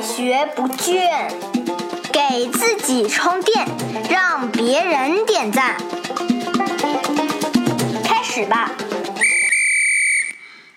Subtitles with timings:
[0.00, 1.30] 学不倦，
[2.10, 3.68] 给自己充电，
[4.08, 5.76] 让别人点赞。
[8.02, 8.72] 开始吧！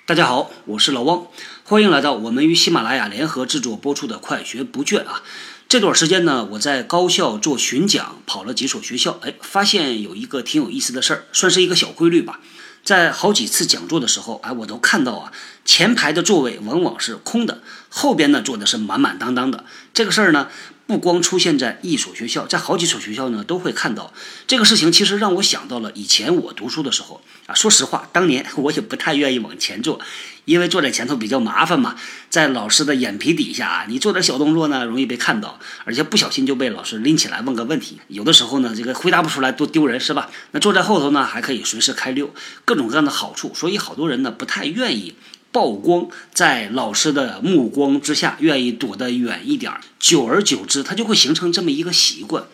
[0.05, 1.27] 大家好，我是老汪，
[1.63, 5.23] 欢迎来到我们与喜马拉雅联合制作播出的《快学不倦》啊。
[5.69, 12.41] 这段时间呢，我在高校做巡讲，跑了几所学校，哎，发现有一个挺有意思的事儿，算是一个小规律吧。
[12.83, 15.31] 在好几次讲座的时候，哎，我都看到啊，
[15.63, 19.65] 前排的座位往往是空的，后边呢坐的是满满当当的。
[19.93, 20.49] 这个事儿呢。
[20.85, 24.13] 不光出现在一所学校，在好几所学校呢都会看到
[24.45, 24.91] 这个事情。
[24.91, 27.55] 其实让我想到了以前我读书的时候啊。
[27.55, 29.99] 说实话，当年我也不太愿意往前坐，
[30.45, 31.95] 因为坐在前头比较麻烦嘛，
[32.29, 37.99] 在老师的眼皮底下啊，你做点小动作呢容易被看到，而且不小心就被老师拎起来问个问题。
[38.09, 40.29] 有的时候呢，这个回答不出来多丢人是吧？
[40.51, 42.33] 那坐在后头呢，还可以随时开溜，
[42.65, 43.53] 各种各样的好处。
[43.55, 45.15] 所以好多人呢不太愿意。
[45.53, 49.79] 曝光在老师的目光之下，愿意躲得远一点儿。
[49.99, 52.45] 久而久之，他就会形成这么一个习惯。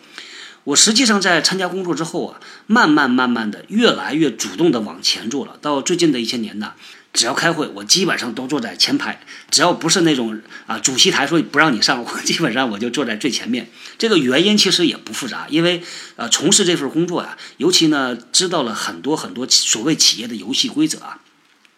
[0.66, 5.58] 我实际上在参加工作之后啊，慢慢慢慢的，越来越主动的往前坐了。
[5.62, 6.74] 到最近的一些年呢，
[7.14, 9.22] 只要开会，我基本上都坐在前排。
[9.50, 13.72] 只要不是那种啊，主席台说不让你上，我基本上我就坐在最前面。
[13.98, 15.82] 这个原因其实也不复杂，因为
[16.18, 21.20] 呃，从事这份工作呀，尤其呢，知道了很多很多所谓企业的游戏规则啊。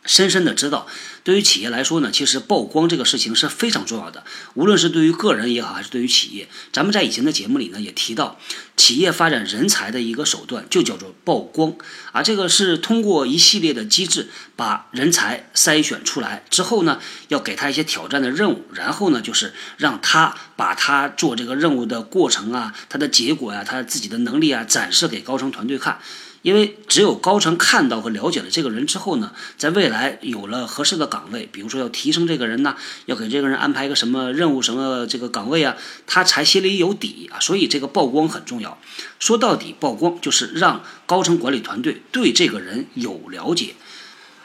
[0.03, 0.87] 深深的知道，
[1.23, 4.23] 对于企业来说呢，其实曝光这个事情是非常重要的。
[4.55, 8.39] 无论是对于个人也好，还是对于企业，咱们在以前的节目里呢也提到，
[8.75, 11.75] 企业发展人才的一个手段就叫做曝光
[12.11, 12.23] 啊。
[12.23, 25.99] 这个是通过一系列的机制把人才筛选出来之后呢，要给他一些挑战的任务，然后呢就是让他把他做这个任务的过程啊，他的结果呀，他自己的能力啊展示给高层团队看。
[26.41, 32.75] 因为只有高层看到和了解了这个人之后呢，在未来有了合适的岗位，比如说要提升这个人呢，
[33.05, 37.39] 要给这个人安排一个什么任务、什么这个岗位啊，他才心里有底啊。
[37.39, 38.79] 所以这个曝光很重要。
[39.19, 43.75] 说到底，曝光就是让高层管理团队对这个人有了解。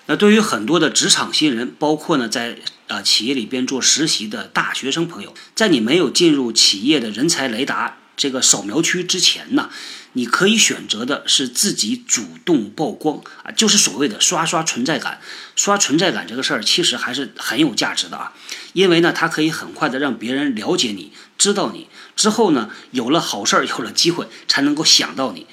[0.04, 9.70] 那对于很多的职场新人，包括呢在呃企业里边做实习的大学生朋友，在你没有进入企业的人才雷达这个扫描区之前呢。
[10.16, 15.20] 你可以选择的是自己主动曝光啊，就是所谓的刷刷存在感。
[15.54, 18.32] 刷存在感这个事儿其实还是很有价值的啊，
[18.72, 25.46] 因为呢，它可以很快的让别人了解你、知道你，之后呢，有了好事儿、有了机会，才能够想到你。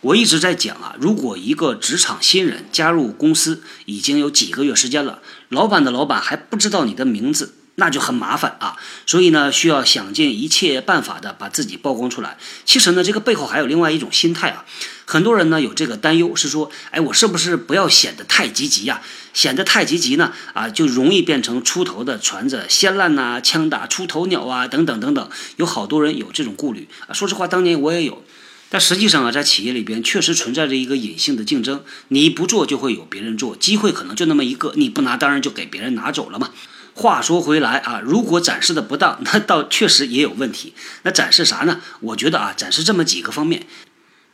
[0.00, 7.54] 我一直在讲啊，如果一个职场新人加入公司已经有几个月时间了，老板的老板还不知道你的名字。
[7.80, 12.36] 那就很麻烦啊，所以呢，需要想尽一切办法的把自己曝光出来。
[12.64, 14.64] 其实呢，这个背后还有另外一种心态啊，
[15.04, 19.00] 很多人呢有这个担忧，是说，哎，我是不是不要显得太积极呀？
[19.32, 25.30] 显得太积极呢，啊，就容易变成出头的船子，先烂呐，枪打出头鸟啊，等等等等。
[25.56, 27.14] 有好多人有这种顾虑啊。
[27.14, 28.24] 说实话，当年我也有，
[28.68, 36.50] 但实际上啊，在企业里边确实存在着一个隐性的竞争，你不做就会有别人做，机会可能就那么一个，你不拿，当然就给别人拿走了嘛。
[36.98, 40.74] 话说回来啊，如果展示的不当，那倒确实也有问题。
[41.04, 41.80] 那展示啥呢？
[42.00, 43.68] 我觉得啊，展示这么几个方面：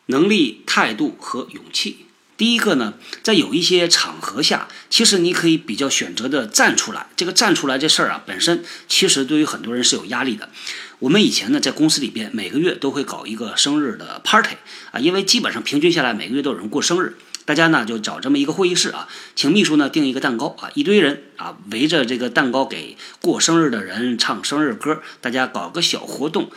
[0.06, 2.06] 能力、态度和勇气。
[2.38, 7.06] 第一个呢，在有一些场合下，其实你可以比较选择的站出来。
[7.14, 10.48] 这个站出来这事儿啊，本身其实对于很多人是有压力的。
[11.00, 14.56] 我们以前呢，在公司里边每个月都会搞一个生日的 party
[14.90, 17.18] 啊，因为基本上平均下来每个月都有人过生日。
[17.44, 26.50] 大家呢就找这么一个会议室啊，请秘书呢订一个蛋糕啊，一堆人啊围着这个蛋糕给过生日的人唱生日歌，大家搞个小活动。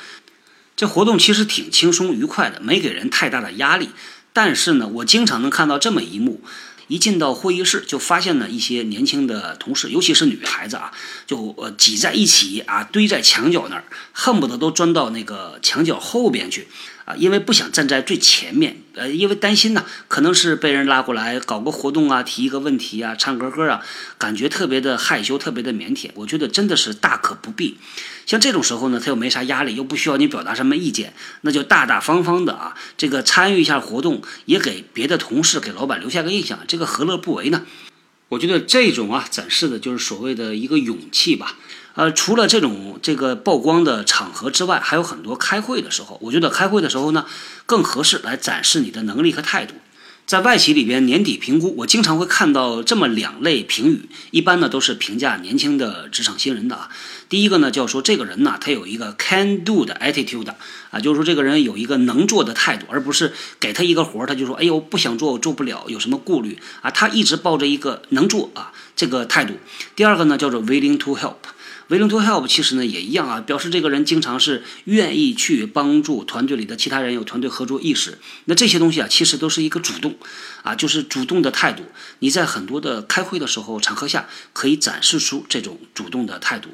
[0.76, 3.90] 这活动其实挺轻松愉快的，没给人太大的压力。
[4.32, 6.42] 但是呢，我经常能看到这么一幕。
[6.90, 10.94] 一进到会议室，就发现了一些年轻的同事，尤其是女孩子啊，
[11.26, 13.84] 就呃挤在一起啊，堆在墙角那儿，
[14.14, 16.70] 恨不得都钻到那个墙角后边去
[17.08, 23.82] 啊，因为不想站在最前面，呃，因为担心呢，可能是被人拉过来搞个活动啊，提一个问题啊，唱歌歌啊，
[24.18, 26.10] 感觉特别的害羞，特别的腼腆。
[26.16, 27.78] 我觉得真的是大可不必。
[28.26, 31.14] 像这种时候呢，他又没啥压力，又不需要你表达什么意见，
[31.44, 37.64] 那就大大方方的啊，这个参与一下活动，也给别的同事、给老板留下个印象，这个何乐不为呢？
[38.28, 41.56] 我觉得这种啊，展示的就是所谓的一个勇气吧。
[41.98, 47.26] 呃，除了这种这个曝光的场合之外，还有很多开会的时候，我觉得开会的时候呢，
[47.66, 49.74] 更合适来展示你的能力和态度。
[50.28, 56.90] 在外企里边，年底评估，我经常会看到这么两类评语，一般呢都是评价年轻的职场新人的啊。
[57.30, 60.54] 第一个呢叫说这个人呢，他有一个 can do 的 attitude
[60.92, 66.92] 啊，就是说这个人有一个能做的态度，而不是给他一个活儿他就说哎呦不想做我做不了，有什么顾虑啊？
[66.92, 69.56] 他一直抱着一个能做啊这个态度。
[69.96, 71.38] 第二个呢叫做 willing to help。
[71.90, 78.20] Willing to help 其实呢也一样啊，表示这个人经常是愿意去帮助团队里的其他人，有团队合作意识。
[78.46, 80.18] 那这些东西啊，其实都是一个主动
[80.64, 81.84] 啊，就是主动的态度。
[82.20, 86.70] 你在很多的开会的时候场合下，可以展示出这种主动的态度。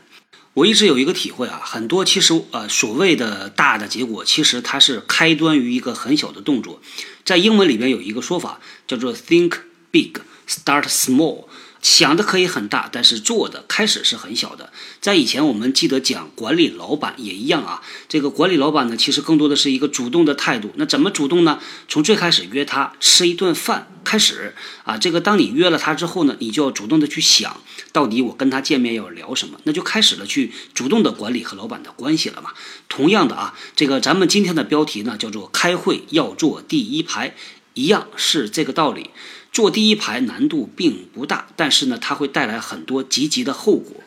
[0.56, 6.80] 我一直有一个体会啊，很多其实呃所谓的大的结果，其实它是开端于一个很小的动作。
[7.26, 9.58] 在英文里边有一个说法叫做 “think
[9.92, 10.14] big,
[10.48, 11.46] start small”。
[11.84, 14.72] 想的可以很大，但是做的开始是很小的。
[15.02, 17.84] 在以前，我们记得讲管理老板也一样啊。
[18.08, 20.72] 这个管理老板呢，其实更多的是一个主动的态度。
[20.78, 21.60] 那怎么主动呢？
[21.90, 24.98] 从最开始约他吃一顿饭开始啊。
[24.98, 32.52] 这个当你约了他之后呢，你就要主动的去想到底我跟他见面要聊什么，那就开始了去主动的管理和老板的关系了嘛。
[32.88, 37.36] 同样的啊，这个咱们今天的标题呢叫做开会要坐第一排，
[37.74, 39.10] 一样是这个道理。
[39.54, 44.04] 坐第一排难度并不大，但是呢，它会带来很多积极的后果。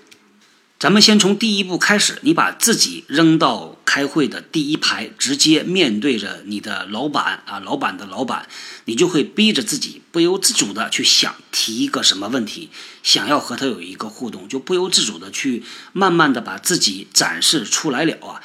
[0.78, 8.46] 咱们先从第一步开始，你把自己扔到开会的第一排，直接面对着你的老板啊，老板的老板，
[8.84, 12.68] 你就会逼着自己不由自主的去想提一个什么问题，
[13.02, 15.62] 想要和他有一个互动，就不由自主的去
[15.92, 18.42] 慢慢的把自己展示出来了啊。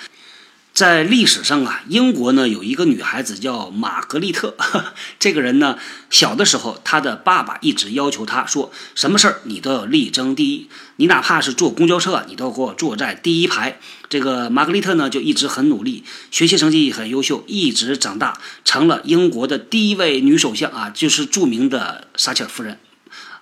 [0.74, 4.56] 在历史上啊，英国呢有一个女孩子叫玛格丽特。
[5.20, 5.78] 这个人呢，
[6.10, 13.80] 小的时候，她的爸爸一直要求她说，什么事儿你都要力争第一，你哪怕是坐公交车，你都给我坐在第一排。
[14.10, 22.80] 这个玛格丽特呢，就一直很努力，学习成绩很优秀，一直长大成了英国的第一位女首相啊，就是著名的撒切尔夫人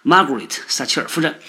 [0.03, 1.39] ，Margaret 撒切尔夫人。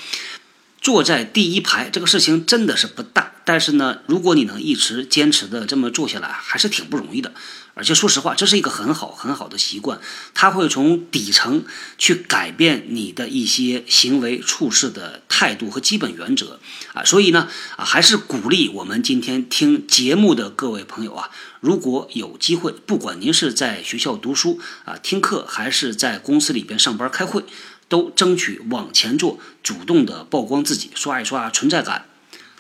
[0.81, 7.33] 坐在第一排这个事情真的是不大，但是呢，如果你能一直坚持的这么做下来，还是挺不容易的。
[7.75, 10.01] 而且说实话，这是一个很好很好的习惯，
[10.35, 11.65] 它会从底层
[11.99, 16.59] 去改变你的一些行为处事的态度和基本原则
[16.95, 17.05] 啊。
[17.05, 21.31] 所以呢，啊，还是鼓励我们今天听节目的各位朋友啊，
[21.61, 27.45] 如果有机会，不管您是在学校读书啊听课，还是在公司里边上班开会。
[27.91, 32.07] 都争取往前做，主动的曝光自己，刷一刷存在感。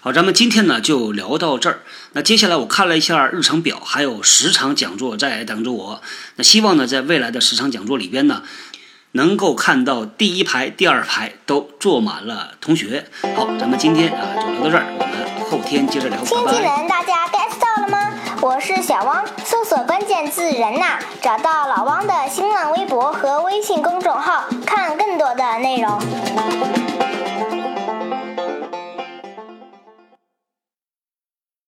[0.03, 1.81] 好，咱们今天呢就聊到这儿。
[2.13, 6.03] 那接下来我看了一下日程表，还有十场讲座在等着我。
[6.37, 8.43] 那希望呢，在未来的十场讲座里边呢，
[9.13, 13.07] 能够看到第一排、第二排都坐满了同学。
[13.37, 16.19] 好，咱们今天啊就聊到这儿，我们后天接着聊。
[16.25, 18.13] 新技能大家 get 到了吗？
[18.41, 19.23] 我是小汪，
[20.31, 27.10] 自“人呐”，找到老汪的新浪微博和微信公众号，看更多的内容。